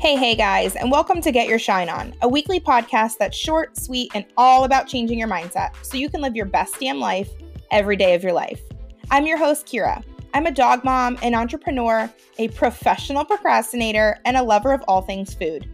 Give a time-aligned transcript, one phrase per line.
[0.00, 3.76] Hey, hey, guys, and welcome to Get Your Shine On, a weekly podcast that's short,
[3.76, 7.28] sweet, and all about changing your mindset so you can live your best damn life
[7.70, 8.62] every day of your life.
[9.10, 10.02] I'm your host, Kiera.
[10.32, 15.34] I'm a dog mom, an entrepreneur, a professional procrastinator, and a lover of all things
[15.34, 15.68] food.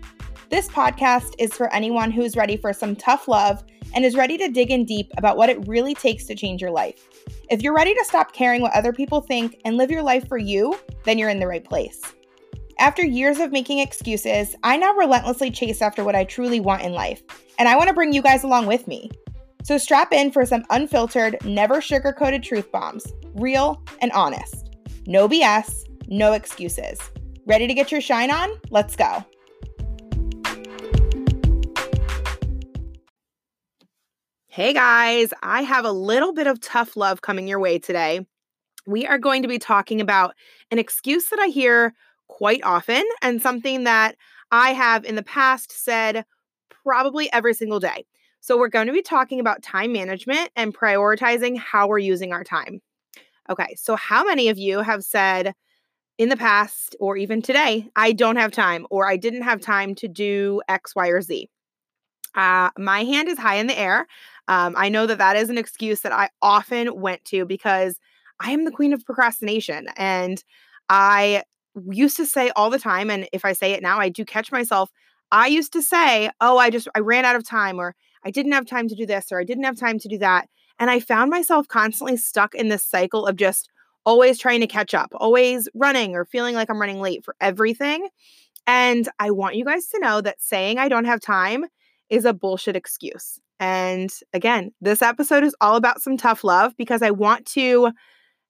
[0.51, 3.63] This podcast is for anyone who is ready for some tough love
[3.95, 6.73] and is ready to dig in deep about what it really takes to change your
[6.73, 7.01] life.
[7.49, 10.37] If you're ready to stop caring what other people think and live your life for
[10.37, 12.03] you, then you're in the right place.
[12.79, 16.93] After years of making excuses, I now relentlessly chase after what I truly want in
[16.93, 17.23] life,
[17.59, 19.11] and I want to bring you guys along with me.
[19.63, 24.77] So strap in for some unfiltered, never sugar coated truth bombs, real and honest.
[25.07, 27.01] No BS, no excuses.
[27.47, 28.51] Ready to get your shine on?
[28.69, 29.25] Let's go.
[34.49, 38.27] Hey guys, I have a little bit of tough love coming your way today.
[38.87, 40.35] We are going to be talking about
[40.71, 41.95] an excuse that I hear
[42.37, 44.15] quite often and something that
[44.51, 46.27] I have in the past said
[46.69, 48.05] probably every single day.
[48.41, 52.45] So, we're going to be talking about time management and prioritizing how we're using our
[52.45, 52.83] time.
[53.49, 55.55] Okay, so how many of you have said
[56.19, 59.95] in the past or even today, I don't have time or I didn't have time
[59.97, 61.49] to do X, Y, or Z?
[62.35, 64.07] Uh, my hand is high in the air.
[64.47, 67.99] Um, I know that that is an excuse that I often went to because
[68.41, 70.43] I am the queen of procrastination and
[70.91, 71.43] I
[71.91, 74.53] used to say all the time, and if I say it now, I do catch
[74.53, 74.91] myself.
[75.33, 78.53] I used to say, Oh, I just, I ran out of time, or I didn't
[78.53, 80.49] have time to do this, or I didn't have time to do that.
[80.79, 83.69] And I found myself constantly stuck in this cycle of just
[84.05, 88.09] always trying to catch up, always running or feeling like I'm running late for everything.
[88.67, 91.65] And I want you guys to know that saying I don't have time
[92.09, 93.41] is a bullshit excuse.
[93.59, 97.91] And again, this episode is all about some tough love because I want to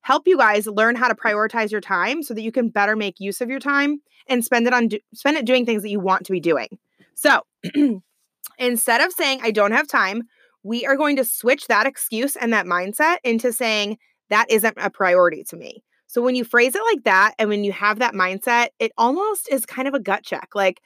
[0.07, 3.19] help you guys learn how to prioritize your time so that you can better make
[3.19, 5.99] use of your time and spend it on do- spend it doing things that you
[5.99, 6.69] want to be doing.
[7.17, 7.43] So,
[8.59, 10.23] instead of saying I don't have time,
[10.63, 13.99] we are going to switch that excuse and that mindset into saying
[14.31, 15.83] that isn't a priority to me.
[16.07, 19.49] So when you phrase it like that and when you have that mindset, it almost
[19.51, 20.51] is kind of a gut check.
[20.55, 20.81] Like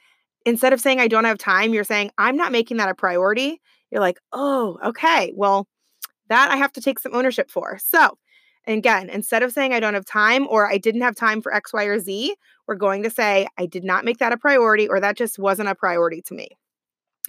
[0.47, 3.61] instead of saying I don't have time, you're saying I'm not making that a priority.
[3.91, 5.31] You're like, "Oh, okay.
[5.35, 5.67] Well,
[6.29, 8.17] that I have to take some ownership for." So,
[8.65, 11.53] and again, instead of saying I don't have time or I didn't have time for
[11.53, 12.35] X, Y, or Z,
[12.67, 15.69] we're going to say I did not make that a priority or that just wasn't
[15.69, 16.49] a priority to me.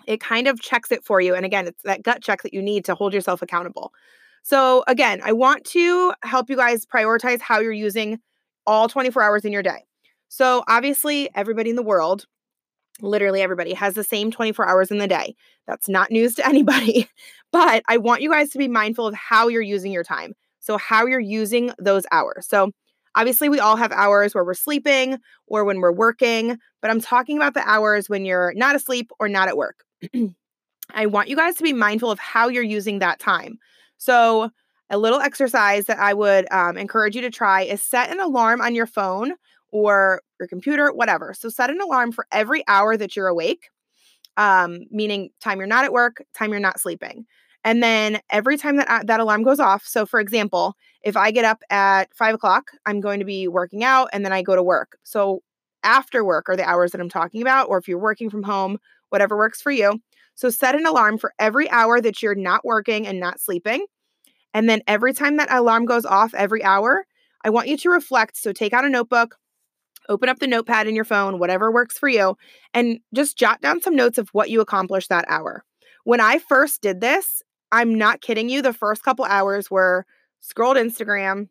[0.07, 1.35] It kind of checks it for you.
[1.35, 3.93] And again, it's that gut check that you need to hold yourself accountable.
[4.43, 8.19] So, again, I want to help you guys prioritize how you're using
[8.67, 9.85] all 24 hours in your day.
[10.29, 12.27] So, obviously, everybody in the world,
[13.01, 15.37] literally everybody, has the same 24 hours in the day.
[15.67, 17.09] That's not news to anybody.
[17.53, 20.35] But I want you guys to be mindful of how you're using your time.
[20.63, 22.47] So, how you're using those hours.
[22.49, 22.71] So,
[23.15, 27.37] obviously, we all have hours where we're sleeping or when we're working, but I'm talking
[27.37, 29.85] about the hours when you're not asleep or not at work.
[30.95, 33.59] I want you guys to be mindful of how you're using that time.
[33.99, 34.51] So,
[34.91, 38.61] a little exercise that I would um, encourage you to try is set an alarm
[38.61, 39.33] on your phone
[39.71, 41.35] or your computer, whatever.
[41.35, 43.71] So, set an alarm for every hour that you're awake,
[44.37, 47.27] um, meaning time you're not at work, time you're not sleeping.
[47.65, 51.31] And then every time that uh, that alarm goes off, so for example, if I
[51.31, 54.57] get up at five o'clock, I'm going to be working out and then I go
[54.57, 54.99] to work.
[55.05, 55.43] So
[55.85, 58.79] after work are the hours that I'm talking about, or if you're working from home,
[59.11, 60.01] whatever works for you.
[60.35, 63.87] So set an alarm for every hour that you're not working and not sleeping.
[64.55, 67.05] And then every time that alarm goes off every hour,
[67.45, 68.37] I want you to reflect.
[68.37, 69.37] So take out a notebook,
[70.09, 72.37] open up the notepad in your phone, whatever works for you,
[72.75, 75.65] and just jot down some notes of what you accomplished that hour.
[76.05, 78.63] When I first did this, I'm not kidding you.
[78.63, 80.07] The first couple hours were
[80.41, 81.49] scrolled Instagram,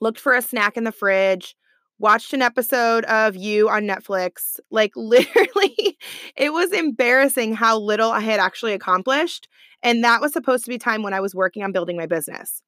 [0.00, 1.54] looked for a snack in the fridge,
[1.98, 4.58] watched an episode of You on Netflix.
[4.70, 5.98] Like, literally,
[6.36, 9.46] it was embarrassing how little I had actually accomplished.
[9.82, 12.62] And that was supposed to be time when I was working on building my business.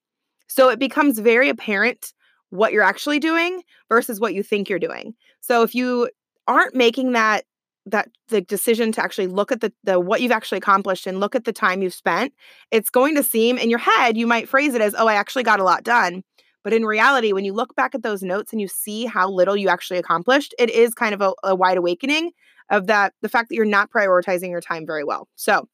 [0.46, 2.12] So it becomes very apparent
[2.50, 5.14] what you're actually doing versus what you think you're doing.
[5.40, 6.10] So if you
[6.46, 7.44] aren't making that
[7.86, 11.34] that the decision to actually look at the, the what you've actually accomplished and look
[11.34, 12.32] at the time you've spent
[12.70, 15.42] it's going to seem in your head you might phrase it as oh i actually
[15.42, 16.22] got a lot done.
[16.62, 19.56] But in reality when you look back at those notes and you see how little
[19.56, 22.32] you actually accomplished it is kind of a, a wide awakening
[22.70, 25.28] of that the fact that you're not prioritizing your time very well.
[25.36, 25.68] So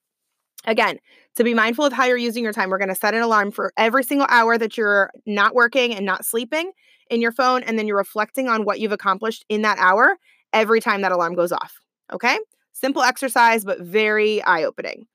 [0.67, 0.99] again
[1.37, 3.51] to be mindful of how you're using your time we're going to set an alarm
[3.51, 6.73] for every single hour that you're not working and not sleeping
[7.09, 10.17] in your phone and then you're reflecting on what you've accomplished in that hour
[10.53, 11.81] every time that alarm goes off
[12.13, 12.39] Okay.
[12.73, 15.07] Simple exercise, but very eye opening.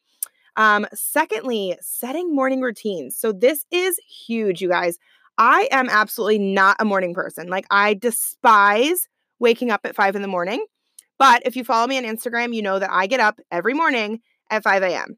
[0.58, 3.18] Um, secondly, setting morning routines.
[3.18, 4.98] So this is huge, you guys.
[5.38, 7.50] I am absolutely not a morning person.
[7.50, 9.08] Like, I despise
[9.40, 10.66] waking up at five in the morning
[11.20, 14.22] But if you follow me on Instagram, you know that I get up every morning
[14.52, 15.18] at 5 a.m.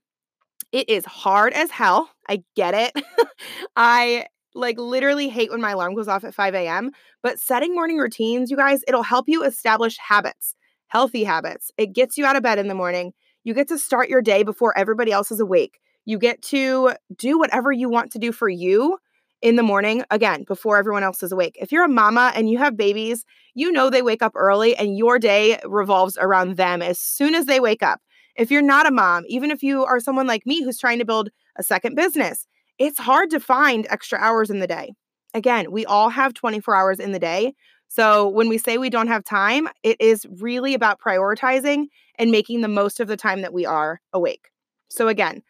[0.72, 2.10] It is hard as hell.
[2.30, 2.94] I get it.
[3.76, 6.92] I like literally hate when my alarm goes off at 5 a.m.
[7.24, 10.56] But setting morning routines, you guys, it'll help you establish habits,
[10.88, 11.72] healthy habits.
[11.78, 13.13] It gets you out of bed in the morning.
[13.44, 15.80] You get to start your day before everybody else is awake.
[16.06, 18.98] You get to do whatever you want to do for you
[19.42, 21.57] in the morning, again, before everyone else is awake.
[21.60, 23.24] If you're a mama and you have babies,
[23.54, 27.45] you know they wake up early and your day revolves around them as soon as
[27.45, 28.01] they wake up.
[28.36, 31.06] If you're not a mom, even if you are someone like me who's trying to
[31.06, 32.48] build a second business,
[32.80, 34.94] it's hard to find extra hours in the day.
[35.33, 37.54] Again, we all have 24 hours in the day.
[37.88, 41.86] So when we say we don't have time, it is really about prioritizing
[42.19, 44.50] and making the most of the time that we are awake.
[44.89, 45.42] So again,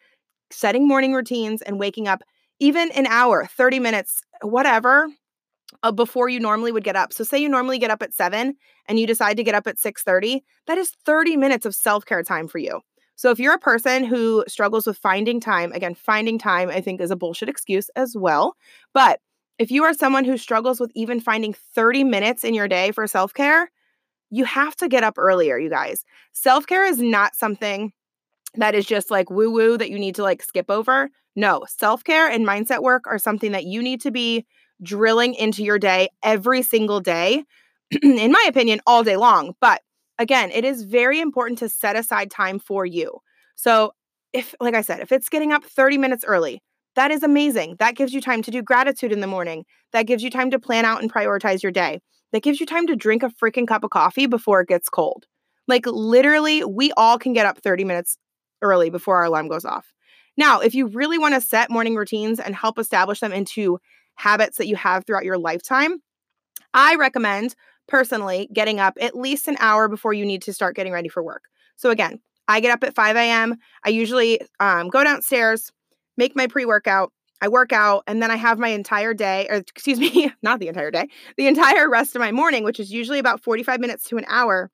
[0.50, 2.22] setting morning routines and waking up
[2.60, 5.08] even an hour, 30 minutes, whatever,
[5.82, 7.12] uh, before you normally would get up.
[7.12, 8.56] So say you normally get up at 7
[8.88, 12.48] and you decide to get up at 6:30, that is 30 minutes of self-care time
[12.48, 12.80] for you.
[13.16, 17.00] So if you're a person who struggles with finding time, again, finding time I think
[17.00, 18.56] is a bullshit excuse as well,
[18.94, 19.20] but
[19.58, 23.06] if you are someone who struggles with even finding 30 minutes in your day for
[23.06, 23.70] self-care,
[24.30, 26.04] you have to get up earlier, you guys.
[26.32, 27.92] Self-care is not something
[28.54, 31.10] that is just like woo woo that you need to like skip over.
[31.36, 34.46] No, self care and mindset work are something that you need to be
[34.82, 37.44] drilling into your day every single day,
[38.02, 39.54] in my opinion, all day long.
[39.60, 39.82] But
[40.18, 43.18] again, it is very important to set aside time for you.
[43.54, 43.92] So,
[44.32, 46.62] if, like I said, if it's getting up 30 minutes early,
[46.98, 47.76] that is amazing.
[47.78, 49.64] That gives you time to do gratitude in the morning.
[49.92, 52.00] That gives you time to plan out and prioritize your day.
[52.32, 55.24] That gives you time to drink a freaking cup of coffee before it gets cold.
[55.68, 58.18] Like, literally, we all can get up 30 minutes
[58.62, 59.92] early before our alarm goes off.
[60.36, 63.78] Now, if you really want to set morning routines and help establish them into
[64.16, 66.02] habits that you have throughout your lifetime,
[66.74, 67.54] I recommend
[67.86, 71.22] personally getting up at least an hour before you need to start getting ready for
[71.22, 71.44] work.
[71.76, 72.18] So, again,
[72.48, 73.54] I get up at 5 a.m.
[73.84, 75.70] I usually um, go downstairs,
[76.18, 79.56] make my pre workout, I work out, and then I have my entire day, or
[79.56, 83.18] excuse me, not the entire day, the entire rest of my morning, which is usually
[83.18, 84.70] about 45 minutes to an hour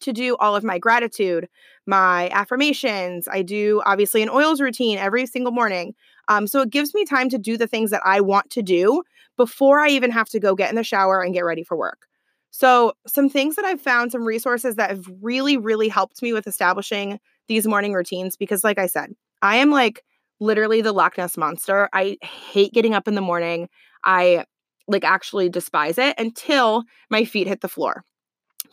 [0.00, 1.48] to do all of my gratitude,
[1.86, 3.26] my affirmations.
[3.28, 5.94] I do obviously an oils routine every single morning.
[6.28, 9.02] Um, so it gives me time to do the things that I want to do
[9.36, 12.06] before I even have to go get in the shower and get ready for work.
[12.50, 16.46] So, some things that I've found, some resources that have really, really helped me with
[16.46, 19.12] establishing these morning routines, because, like I said,
[19.42, 20.02] I am like
[20.40, 21.88] literally the Loch Ness monster.
[21.92, 23.68] I hate getting up in the morning.
[24.04, 24.44] I
[24.88, 28.04] like actually despise it until my feet hit the floor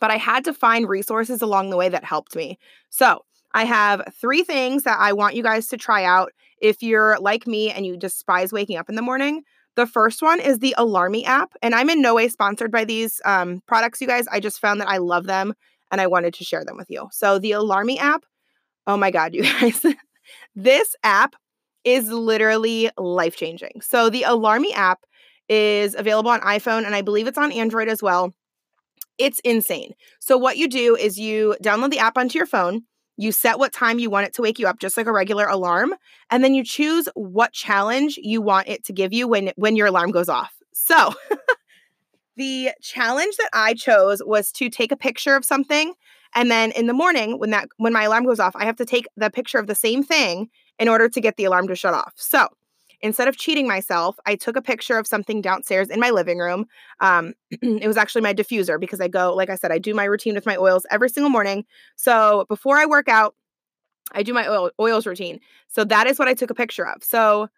[0.00, 2.58] but I had to find resources along the way that helped me.
[2.90, 3.24] So,
[3.56, 7.46] I have three things that I want you guys to try out if you're like
[7.46, 9.42] me and you despise waking up in the morning.
[9.76, 13.20] The first one is the Alarmy app, and I'm in no way sponsored by these
[13.24, 14.26] um, products, you guys.
[14.26, 15.54] I just found that I love them
[15.92, 17.08] and I wanted to share them with you.
[17.12, 18.24] So, the Alarmy app,
[18.86, 19.86] oh my God, you guys,
[20.56, 21.36] this app
[21.84, 23.80] is literally life changing.
[23.82, 25.00] So, the Alarmy app
[25.48, 28.34] is available on iPhone and I believe it's on Android as well.
[29.18, 29.92] It's insane.
[30.20, 32.82] So, what you do is you download the app onto your phone,
[33.16, 35.46] you set what time you want it to wake you up, just like a regular
[35.46, 35.94] alarm,
[36.30, 39.86] and then you choose what challenge you want it to give you when, when your
[39.86, 40.52] alarm goes off.
[40.72, 41.14] So,
[42.36, 45.94] the challenge that I chose was to take a picture of something
[46.34, 48.84] and then in the morning when that when my alarm goes off, I have to
[48.84, 51.94] take the picture of the same thing in order to get the alarm to shut
[51.94, 52.12] off.
[52.16, 52.48] So,
[53.00, 56.66] instead of cheating myself, I took a picture of something downstairs in my living room.
[57.00, 60.04] Um, it was actually my diffuser because I go, like I said, I do my
[60.04, 61.64] routine with my oils every single morning.
[61.96, 63.34] So before I work out,
[64.12, 65.40] I do my oil, oils routine.
[65.68, 67.02] So that is what I took a picture of.
[67.02, 67.48] So,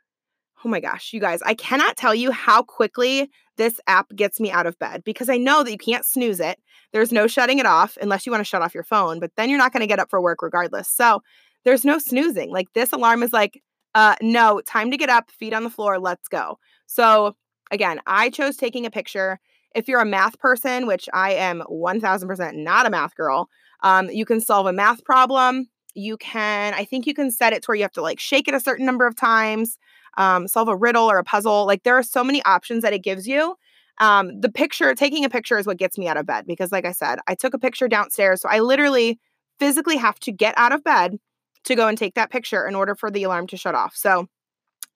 [0.65, 4.51] oh my gosh, you guys, I cannot tell you how quickly this app gets me
[4.51, 6.59] out of bed because I know that you can't snooze it.
[6.93, 9.49] There's no shutting it off unless you want to shut off your phone, but then
[9.49, 10.89] you're not going to get up for work regardless.
[10.89, 11.23] So,
[11.67, 12.51] there's no snoozing.
[12.51, 13.61] Like this alarm is like
[13.97, 16.59] uh, no, time to get up, feet on the floor, let's go.
[16.85, 17.35] So,
[17.71, 19.41] again, I chose taking a picture.
[19.75, 23.49] If you're a math person, which I am 1000% not a math girl,
[23.83, 25.71] um, you can solve a math problem.
[25.95, 28.49] You can, I think you can set it to where you have to like shake
[28.49, 29.79] it a certain number of times,
[30.19, 31.65] um, solve a riddle or a puzzle.
[31.65, 33.57] Like there are so many options that it gives you.
[33.97, 36.85] Um, the picture, taking a picture is what gets me out of bed because, like
[36.85, 38.43] I said, I took a picture downstairs.
[38.43, 39.19] So I literally
[39.59, 41.19] physically have to get out of bed
[41.67, 43.95] to go and take that picture in order for the alarm to shut off.
[43.95, 44.27] So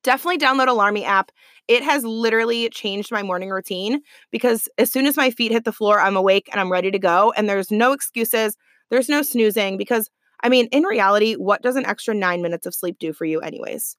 [0.03, 1.31] definitely download Alarmy app.
[1.69, 4.01] It has literally changed my morning routine
[4.31, 6.99] because as soon as my feet hit the floor, I'm awake and I'm ready to
[6.99, 7.33] go.
[7.37, 8.57] And there's no excuses,
[8.91, 10.11] there's no snoozing because
[10.43, 13.41] I mean, in reality, what does an extra nine minutes of sleep do for you,
[13.41, 13.97] anyways?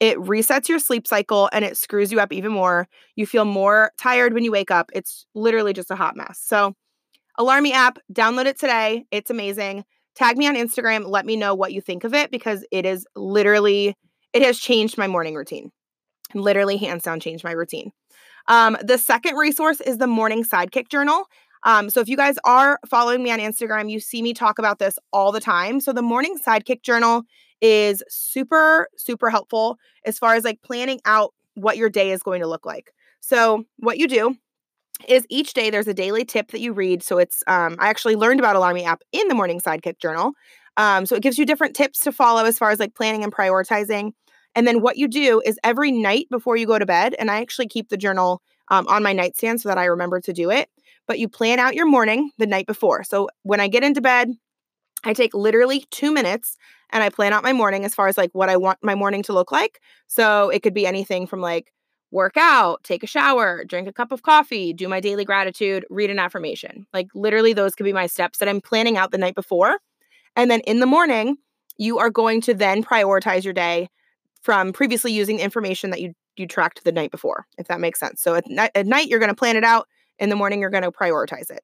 [0.00, 2.88] It resets your sleep cycle and it screws you up even more.
[3.14, 4.90] You feel more tired when you wake up.
[4.94, 6.40] It's literally just a hot mess.
[6.42, 6.74] So,
[7.38, 9.04] Alarmy app, download it today.
[9.10, 9.84] It's amazing.
[10.14, 11.06] Tag me on Instagram.
[11.06, 13.94] Let me know what you think of it because it is literally,
[14.32, 15.70] it has changed my morning routine.
[16.34, 17.92] Literally, hands down, changed my routine.
[18.48, 21.24] Um, the second resource is the Morning Sidekick Journal.
[21.64, 24.78] Um, so if you guys are following me on Instagram, you see me talk about
[24.78, 25.80] this all the time.
[25.80, 27.22] So the Morning Sidekick Journal
[27.60, 32.40] is super, super helpful as far as like planning out what your day is going
[32.40, 32.92] to look like.
[33.20, 34.36] So what you do
[35.08, 37.02] is each day there's a daily tip that you read.
[37.02, 40.32] So it's um, I actually learned about Alarmy app in the Morning Sidekick Journal.
[40.76, 43.32] Um, so it gives you different tips to follow as far as like planning and
[43.32, 44.12] prioritizing.
[44.54, 47.40] And then what you do is every night before you go to bed, and I
[47.40, 50.68] actually keep the journal um, on my nightstand so that I remember to do it.
[51.06, 53.02] But you plan out your morning the night before.
[53.04, 54.30] So when I get into bed,
[55.04, 56.56] I take literally two minutes
[56.90, 59.22] and I plan out my morning as far as like what I want my morning
[59.24, 59.80] to look like.
[60.06, 61.72] So it could be anything from like
[62.12, 66.10] work out, take a shower, drink a cup of coffee, do my daily gratitude, read
[66.10, 66.86] an affirmation.
[66.92, 69.78] Like literally, those could be my steps that I'm planning out the night before.
[70.36, 71.38] And then in the morning,
[71.78, 73.88] you are going to then prioritize your day
[74.42, 78.00] from previously using the information that you you tracked the night before, if that makes
[78.00, 78.22] sense.
[78.22, 79.86] So at, at night, you're going to plan it out.
[80.18, 81.60] In the morning, you're going to prioritize it.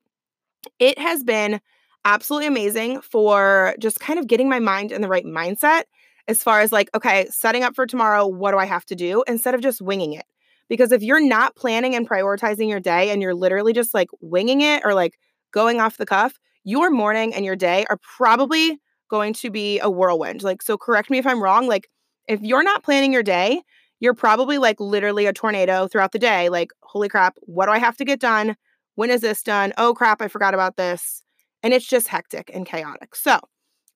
[0.79, 1.61] It has been
[2.05, 5.85] absolutely amazing for just kind of getting my mind in the right mindset
[6.29, 9.25] as far as like, okay, setting up for tomorrow, what do I have to do
[9.27, 10.27] instead of just winging it?
[10.69, 14.61] Because if you're not planning and prioritizing your day and you're literally just like winging
[14.61, 15.19] it or like
[15.53, 19.91] going off the cuff, your morning and your day are probably going to be a
[19.91, 20.43] whirlwind.
[20.43, 21.67] Like, so correct me if I'm wrong.
[21.67, 21.89] Like,
[22.27, 23.63] if you're not planning your day,
[24.01, 26.49] you're probably like literally a tornado throughout the day.
[26.49, 28.57] Like, holy crap, what do I have to get done?
[28.95, 29.73] When is this done?
[29.79, 31.23] Oh crap, I forgot about this.
[31.63, 33.17] And it's just hectic and chaotic.
[33.17, 33.41] So,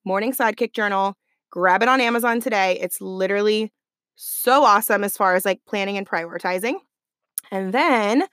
[0.05, 1.15] Morning Sidekick Journal,
[1.49, 2.77] grab it on Amazon today.
[2.81, 3.71] It's literally
[4.15, 6.75] so awesome as far as like planning and prioritizing.
[7.51, 8.25] And then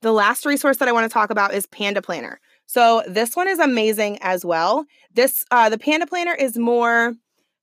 [0.00, 2.40] the last resource that I want to talk about is Panda Planner.
[2.66, 4.84] So this one is amazing as well.
[5.14, 7.14] This uh the Panda Planner is more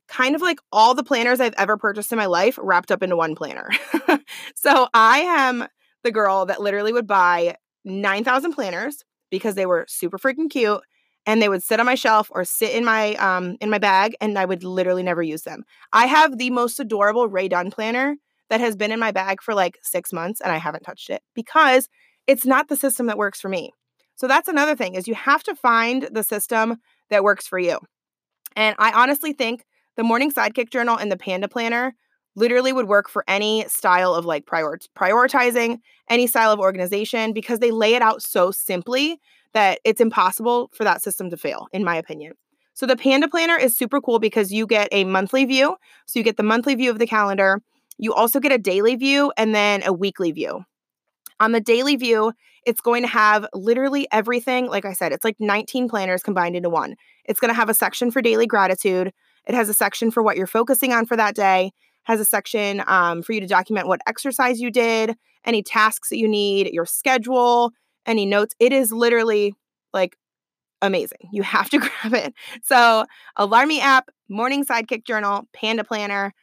[0.07, 3.15] kind of like all the planners I've ever purchased in my life wrapped up into
[3.15, 3.69] one planner.
[4.55, 5.67] so I am
[6.03, 10.81] the girl that literally would buy 9,000 planners because they were super freaking cute
[11.29, 14.15] and they would sit on my shelf or sit in my um in my bag
[14.19, 15.63] and I would literally never use them.
[15.93, 18.15] I have the most adorable Rae Dunn planner
[18.49, 21.21] that has been in my bag for like 6 months and I haven't touched it
[21.35, 21.87] because
[22.25, 23.71] it's not the system that works for me.
[24.15, 26.77] So that's another thing is you have to find the system
[27.11, 27.77] that works for you.
[28.55, 29.65] And I honestly think
[29.97, 31.93] the Morning Sidekick Journal and the Panda Planner
[32.35, 35.77] literally would work for any style of like prior- prioritizing,
[36.09, 39.19] any style of organization because they lay it out so simply
[39.53, 42.33] that it's impossible for that system to fail, in my opinion.
[42.73, 45.75] So the Panda Planner is super cool because you get a monthly view.
[46.05, 47.61] So you get the monthly view of the calendar.
[47.97, 50.63] You also get a daily view and then a weekly view.
[51.41, 52.33] On the daily view,
[52.65, 54.67] it's going to have literally everything.
[54.67, 56.95] Like I said, it's like 19 planners combined into one.
[57.25, 59.11] It's going to have a section for daily gratitude.
[59.45, 61.71] It has a section for what you're focusing on for that day,
[62.03, 65.15] has a section um, for you to document what exercise you did,
[65.45, 67.71] any tasks that you need, your schedule,
[68.09, 68.55] any notes.
[68.59, 69.53] It is literally
[69.93, 70.17] like
[70.81, 71.29] amazing.
[71.31, 72.33] You have to grab it.
[72.63, 73.05] So,
[73.37, 76.33] Alarmy app, Morning Sidekick Journal, Panda Planner,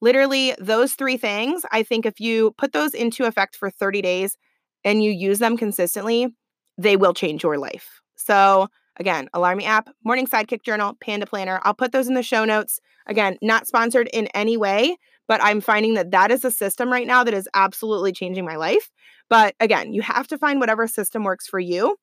[0.00, 1.62] literally those three things.
[1.72, 4.36] I think if you put those into effect for 30 days
[4.84, 6.34] and you use them consistently,
[6.78, 8.00] they will change your life.
[8.16, 8.68] So,
[8.98, 11.60] again, Alarmy app, Morning Sidekick Journal, Panda Planner.
[11.64, 12.80] I'll put those in the show notes.
[13.06, 14.96] Again, not sponsored in any way,
[15.28, 18.56] but I'm finding that that is a system right now that is absolutely changing my
[18.56, 18.90] life.
[19.28, 21.96] But again, you have to find whatever system works for you.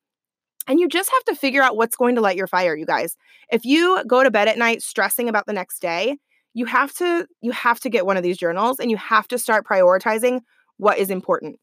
[0.67, 3.17] And you just have to figure out what's going to light your fire, you guys.
[3.51, 6.17] If you go to bed at night stressing about the next day,
[6.53, 9.37] you have to you have to get one of these journals and you have to
[9.37, 10.41] start prioritizing
[10.77, 11.59] what is important.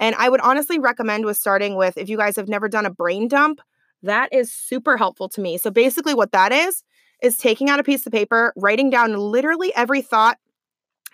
[0.00, 2.90] And I would honestly recommend with starting with if you guys have never done a
[2.90, 3.60] brain dump,
[4.02, 5.58] that is super helpful to me.
[5.58, 6.82] So basically what that is
[7.22, 10.38] is taking out a piece of paper, writing down literally every thought,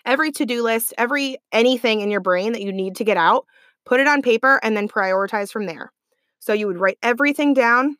[0.06, 3.44] every to-do list, every anything in your brain that you need to get out
[3.88, 5.92] put it on paper, and then prioritize from there.
[6.38, 7.96] So you would write everything down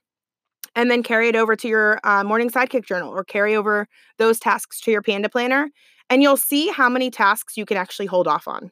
[0.76, 4.38] and then carry it over to your uh, morning sidekick journal or carry over those
[4.38, 5.70] tasks to your panda planner.
[6.10, 8.70] And you'll see how many tasks you can actually hold off on.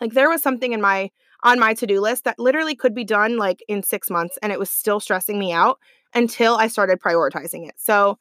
[0.00, 1.10] Like there was something in my
[1.42, 4.58] on my to-do list that literally could be done like in 6 months and it
[4.58, 5.78] was still stressing me out
[6.14, 7.74] until I started prioritizing it.
[7.78, 8.18] So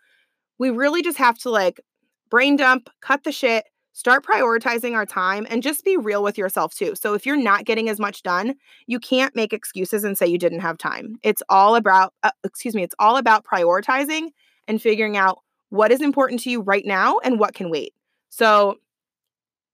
[0.58, 1.82] we really just have to like
[2.30, 6.74] brain dump, cut the shit, start prioritizing our time and just be real with yourself
[6.74, 6.96] too.
[6.96, 8.56] So if you're not getting as much done,
[8.88, 11.18] you can't make excuses and say you didn't have time.
[11.24, 14.30] It's all about uh, excuse me, it's all about prioritizing
[14.68, 17.94] and figuring out what is important to you right now and what can wait.
[18.30, 18.78] So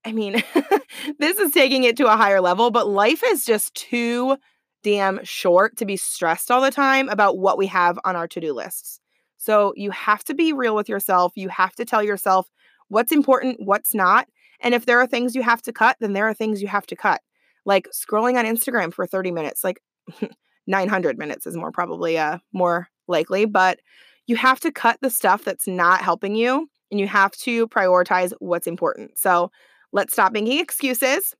[0.04, 0.42] I mean,
[1.18, 4.36] this is taking it to a higher level, but life is just too
[4.82, 8.40] damn short to be stressed all the time about what we have on our to
[8.40, 9.00] do lists.
[9.36, 11.32] So you have to be real with yourself.
[11.36, 12.48] You have to tell yourself
[12.88, 14.26] what's important, what's not.
[14.60, 16.86] And if there are things you have to cut, then there are things you have
[16.88, 17.20] to cut.
[17.64, 19.80] Like scrolling on Instagram for 30 minutes, like
[20.66, 23.78] 900 minutes is more probably uh more likely, but
[24.26, 28.32] you have to cut the stuff that's not helping you and you have to prioritize
[28.38, 29.18] what's important.
[29.18, 29.50] So
[29.92, 31.34] let's stop making excuses.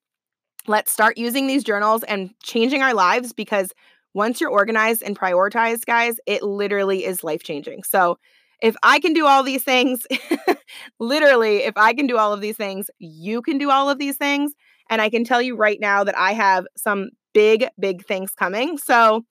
[0.67, 3.73] Let's start using these journals and changing our lives because
[4.15, 7.83] once you're organized and prioritized, guys, it literally is life changing.
[7.85, 8.19] So
[8.61, 10.07] if I can do all these things,
[11.01, 14.17] literally, if I can do all of these things, you can do all of these
[14.17, 14.53] things.
[14.91, 18.79] And I can tell you right now that I have some big, big things coming.
[18.79, 19.25] So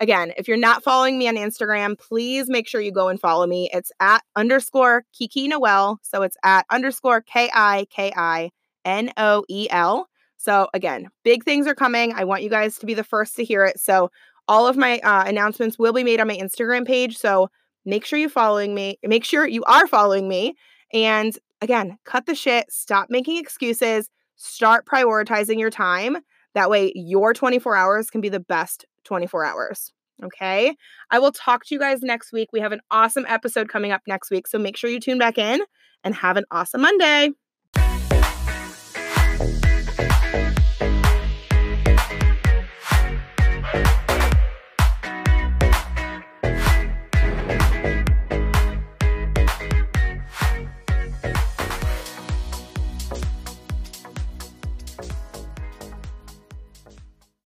[0.00, 3.46] Again, if you're not following me on Instagram, please make sure you go and follow
[3.46, 3.70] me.
[3.72, 6.00] It's at underscore Kiki Noel.
[6.02, 8.50] So it's at underscore K I K I
[8.84, 10.08] N O E L.
[10.36, 12.12] So again, big things are coming.
[12.12, 13.78] I want you guys to be the first to hear it.
[13.78, 14.10] So
[14.48, 17.16] all of my uh, announcements will be made on my Instagram page.
[17.16, 17.48] So
[17.84, 18.98] make sure you're following me.
[19.02, 20.54] Make sure you are following me.
[20.92, 22.70] And again, cut the shit.
[22.70, 24.08] Stop making excuses.
[24.36, 26.18] Start prioritizing your time.
[26.54, 29.92] That way, your 24 hours can be the best 24 hours.
[30.22, 30.76] Okay.
[31.10, 32.50] I will talk to you guys next week.
[32.52, 34.46] We have an awesome episode coming up next week.
[34.46, 35.60] So make sure you tune back in
[36.04, 37.30] and have an awesome Monday.